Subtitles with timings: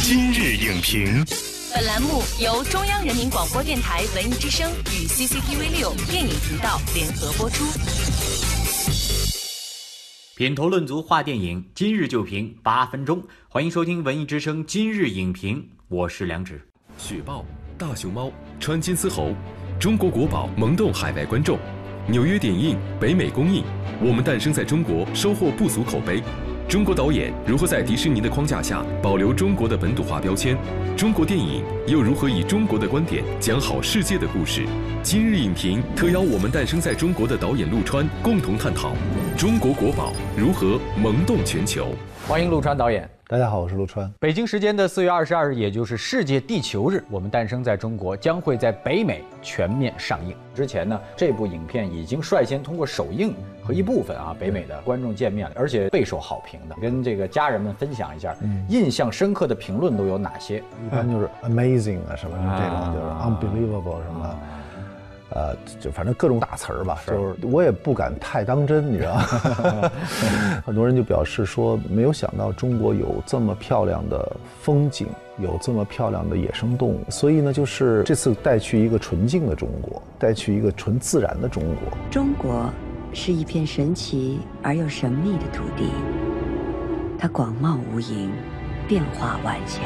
[0.00, 1.24] 今日影评，
[1.74, 7.64] 本栏目由中央人民广播电台文艺之声与 CCTV 六电影频道联合播出。
[10.36, 13.22] 品头论足话电影，今日就评八分钟。
[13.48, 16.60] 欢迎收听文艺之声今日影评，我是梁植。
[16.96, 17.44] 雪豹、
[17.76, 19.34] 大熊猫、川金丝猴，
[19.78, 21.58] 中国国宝萌动海外观众。
[22.06, 23.62] 纽约点映，北美公映，
[24.00, 26.22] 我们诞生在中国，收获不俗口碑。
[26.68, 30.54] 中国导演如何在迪士尼的框架下保留中国的本土化标签？
[30.94, 34.66] 中国电影又如何以中国的观点讲好世界的故事？
[35.02, 38.92] 今日影评特邀我们诞生在中国的导演陆川共同探讨
[39.34, 41.94] 中国国宝如何萌动全球。
[42.26, 43.08] 欢迎陆川导演。
[43.30, 44.10] 大家好，我是陆川。
[44.18, 50.34] 北京时间的四月二十二日，也就是世界地球日，我们诞生在中国将会在北美全面上映。
[50.54, 56.76] 之前呢，这部影片已经率先通过首映和一部分啊北美的观众见面了，而且备受好评的。
[56.80, 58.34] 跟这个家人们分享一下，
[58.66, 60.60] 印象深刻的评论都有哪些？
[60.86, 64.38] 一般就是 amazing 啊，什么这种就是 unbelievable 什么。
[65.30, 69.90] 呃，就反正各种大词儿吧，就是我也不敢太当真，你知道吗？
[70.64, 75.06] 很多人就表示说，没有想到中国有这么漂亮的风景，
[75.38, 81.98] 有这么漂亮的野生动物，所以呢，就是这次带去一个纯净的中国，带去一个纯自然的中国。
[82.10, 82.70] 中国
[83.12, 85.90] 是一片神奇而又神秘的土地，
[87.18, 88.30] 它广袤无垠，
[88.88, 89.82] 变化万千。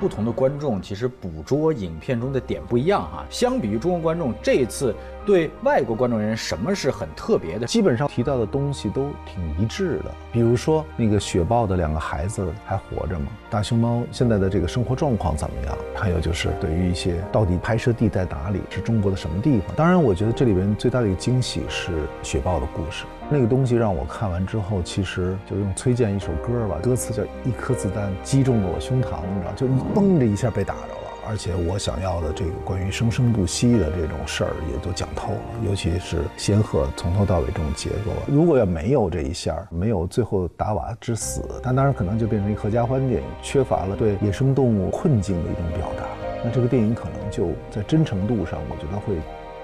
[0.00, 3.26] 不同的观众其实捕捉影片中的点不一样哈。
[3.28, 4.94] 相比于中国观众，这一次
[5.26, 7.66] 对外国观众而言，什么是很特别的？
[7.66, 10.14] 基本上提到的东西都挺一致的。
[10.32, 13.26] 比如说，那个雪豹的两个孩子还活着吗？
[13.50, 15.76] 大熊猫现在的这个生活状况怎么样？
[15.94, 19.74] 还有就是对于一些到底拍摄地在哪里，是中国的什么地方？
[19.76, 23.04] 当然，我觉得这里边最大的一个惊喜是雪豹的故事。
[23.30, 30.94] 那个东西让我看完之后，其实就用崔健一首歌吧，歌词叫“一颗子弹击中了我胸膛”，你知道，就嘣的一下被打着了。
[31.28, 38.12] 而且我想要的这个关于生生不息的这种事儿也都讲透了，尤其是仙鹤从头到尾这种结构。
[38.26, 46.04] 如果要没有这一下，没有最后达瓦之死，那当然可能就变成一合家欢电影，缺乏了对野生动物困境的一种表达。
[46.42, 49.14] 那这个电影可能就在真诚度上，我觉得会。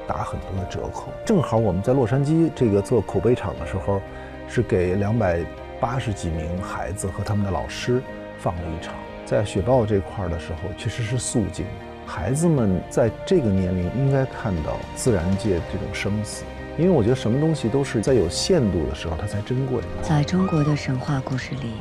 [0.07, 1.09] 打很多的折扣。
[1.25, 4.01] 正好我们在洛杉矶这个做口碑场的时候，
[4.49, 5.41] 是给两百
[5.81, 8.03] 八十几名孩子和他们的老师
[8.39, 8.95] 放了一场。
[9.27, 11.65] 在雪豹这块儿的时候，确实是肃静。
[12.07, 16.45] 孩子们在这个年龄应该看到自然界这种生死，
[16.77, 19.83] 因为我觉得什么东西都是在有限度的时候它才珍贵。
[20.03, 21.73] 在中国的神话故事里，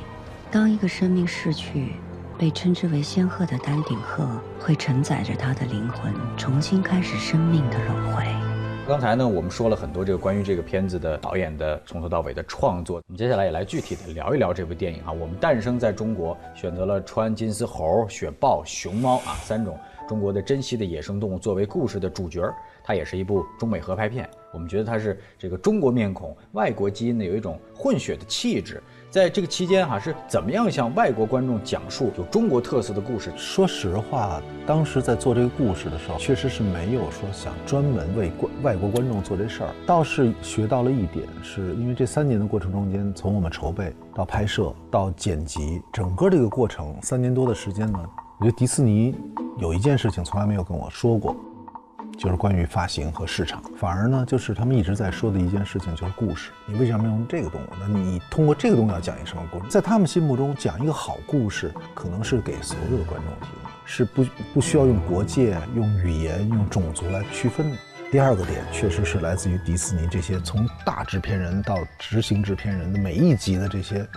[0.49, 1.95] 当一个生命逝去。
[2.37, 4.27] 被称之为仙鹤的丹顶鹤
[4.59, 8.25] 会承载着它的灵魂，重新开始生命的轮回。
[8.85, 12.97] 刚才呢，我们说了很多这个关于这个片子的导演的从头到尾的创作。
[12.97, 15.11] 我们接下来也来具体的聊一聊这部电影啊。
[15.11, 22.41] 我们诞生在中国，选择了川金丝猴、雪豹、熊猫啊三种中国的珍稀的野生动物作为故事的主角。
[22.83, 24.29] 它也是一部中美合拍片。
[24.51, 28.81] 我们觉得它是这个中国面孔、外国基因的，有一种混血的气质。
[29.09, 33.31] 在这个期间哈，是怎么样向外国观众讲述有中国特色的故事？
[33.35, 39.69] 说实话，当时在做这个故事的时候，确实是没有说想专门为观外国观众做这事儿。
[39.87, 47.99] 倒是学到了一点，是因为这三年的过程中间，从我们筹备到拍摄到剪辑，整个这个过程三年多的时间呢，
[48.39, 49.15] 我觉得迪士尼
[49.57, 51.35] 有一件事情从来没有跟我说过。
[52.17, 56.51] 就是关于发行和市场，反而呢，就是他们一直在说的一件事情，就是故事。
[56.65, 57.65] 你为什么要用这个动物？
[57.79, 59.69] 那你通过这个动物要讲一个什么故事？
[59.69, 63.49] 在他们心目中，讲一个好故事，可能是给所有的观众听，
[63.85, 67.77] 是不不需要用国界、用语言、用种族来区分的。
[68.11, 74.07] 第二个点，确实是来自于迪士尼这些从大制片人到执行制片人的每一集的这些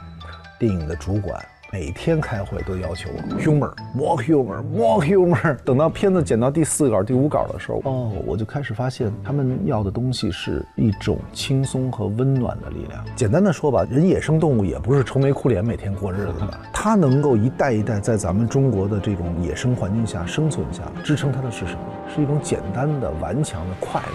[0.59, 1.43] 电影的主管。
[1.73, 5.57] 每天开会都要求我 humor，more humor，more humor。
[5.65, 13.05] 等到片子剪到第四稿、第五稿的时候，哦，我就开始发现他们要的东西是一种轻松和温暖的力量。
[13.17, 21.81] 简单的说吧，人野生动物也不是愁眉苦脸每天过日子的，它能够一代一代在咱们中国的这种野生环境下生存下，支撑它的是什么？
[22.15, 24.09] 是一种简单的顽强的快乐。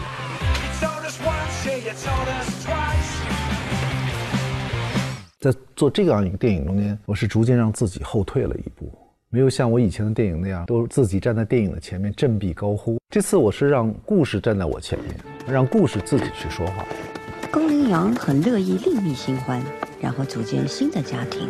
[5.82, 8.88] 做这样一个电影中间，我是逐渐让自己后退了一步，
[9.32, 13.00] 没有像我以前的电影那样，都自己站在电影的前面振臂高呼。
[13.10, 15.16] 这次我是让故事站在我前面，
[15.48, 16.86] 让故事自己去说话。
[17.52, 19.60] 龚羚羊很乐意另觅新欢，
[20.00, 21.50] 然后组建新的家庭。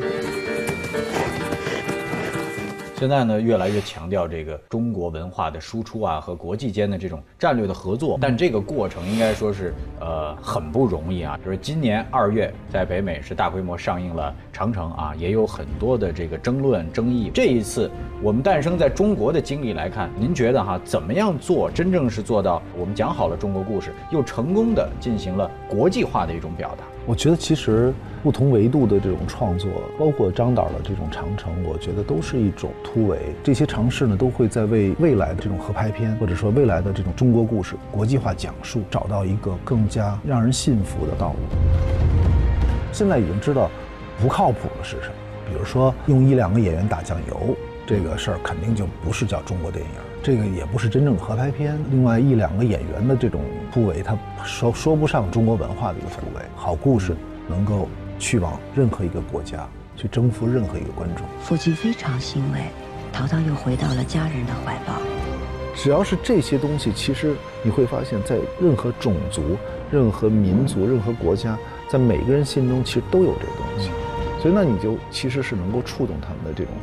[3.02, 11.36] 现在呢，越来越强调这个中国文化的输出啊和国际间的这种战略的合作，但这个过程应该说是呃很不容易啊。
[11.44, 17.32] 就是今年二月在北美是大规模上映了《长城》啊，也有很多的这个争论争议。
[17.34, 17.90] 这一次
[18.22, 26.84] 我们诞生在中国的经历来看，您觉得哈怎么样做真正是做到我们讲好了中国故事，又成功的进行了国际化的一种表达？
[27.08, 33.18] 我觉得其实不同维度的这种创作，包括张导的这种长城，我觉得都是一种突围。
[33.44, 41.40] 这些尝试呢，都会在为未来的这种合拍片，或者说未来的这种中国故事国际化讲述，找到一个更加让人信服的道路。
[42.94, 43.70] 现在已经知道
[44.22, 45.14] 不靠谱的是什么，
[45.50, 47.56] 比如说用一两个演员打酱油
[47.88, 49.92] 这个事儿，肯定就不是叫中国电影，
[50.24, 51.78] 这个也不是真正的合拍片。
[51.90, 53.42] 另外一两个演员的这种
[53.74, 56.42] 突围，他说说不上中国文化的一个突围。
[56.56, 57.16] 好故事
[57.48, 57.90] 能够
[58.20, 61.26] 去往任何一个国家，去征服任何一个观众。
[61.42, 62.60] 父亲非常欣慰，
[63.12, 65.02] 淘淘又回到了家人的怀抱。
[65.74, 69.58] 只要是这些东西，其实你会发现在任何种族、
[69.90, 71.58] 任何民族、任何国家，
[71.90, 73.90] 在每个人心中其实都有这个东西。
[74.40, 76.74] 所以那你就其实是能够触动他们的这种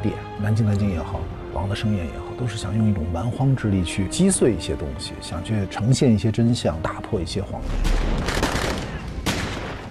[0.00, 0.14] 点。
[0.40, 1.20] 南京南京也好，
[1.54, 7.70] 王的盛宴也好，都是想用一种蛮荒之力去击碎一些东西，想去呈现一些真相，打破一些谎言。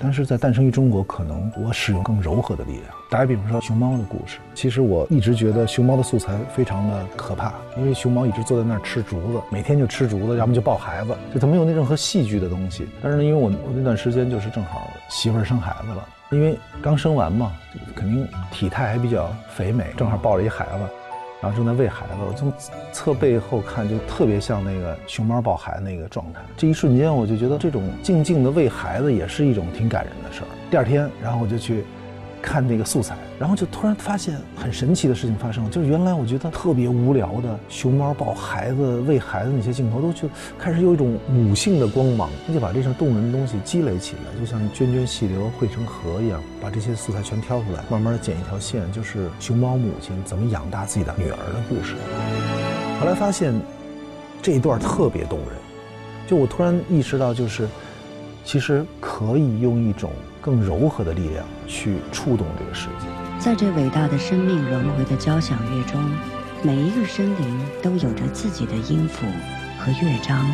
[0.05, 2.83] 但是在《诞生于中国》，可能我使用更柔和的力量。
[3.09, 12.85] 打个比方说，熊猫的故事，其实我一直觉得熊猫的素材非常的可怕，因为熊猫一直坐在那儿吃竹子，每天就吃竹子，要么就抱孩子，就它没有那任何戏剧的东西。
[13.01, 17.53] 但是呢，因为我我那段时间就是正好媳妇儿生孩子了，因为刚生完嘛，
[17.95, 20.83] 肯定体态还比较肥美，正好抱着一孩子。
[21.43, 22.53] 然后正在喂孩子，我从
[22.93, 26.39] 侧背后看就特别像那个熊猫抱孩子那个状态。
[26.55, 30.47] 这一瞬间，我就觉得这种静静的喂孩子也是一种挺感人的事儿。
[30.71, 31.83] 第二天，然后我就去。
[32.43, 40.29] 看那个素材，然后就突然发现很神奇的事情发生了，就是原来我觉得特别无聊的熊猫抱孩子、喂孩子那些镜头，都就
[40.59, 51.95] 开始有一种母性的光芒，那就把这些动人的东西积累起来，就像涓涓细流汇成河一样，把这些素材全挑出来，慢慢的剪一条线，就是熊猫母亲怎么养大自己的女儿的故事。
[52.99, 53.53] 后来发现
[54.41, 55.47] 这一段特别动人，
[56.27, 57.67] 就我突然意识到，就是
[58.43, 60.11] 其实可以用一种。
[60.43, 63.07] 更柔和的力量去触动这个世界。
[63.39, 66.03] 在这伟大的生命轮回的交响乐中，
[66.61, 69.25] 每一个生灵都有着自己的音符
[69.79, 70.45] 和乐章。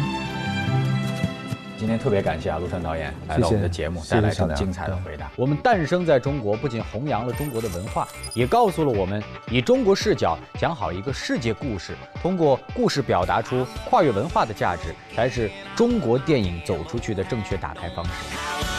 [1.76, 5.32] 今天特别感谢啊，陆川导演来到我们的节目，带来这么精彩的回答。
[5.36, 18.79] 我们诞生在中国，不仅弘扬了中国的文化，也告诉了我们以中国视角讲好一个世界故事，通过故事表达出跨越文化的价值，才是中国电影走出去的正确打开方式。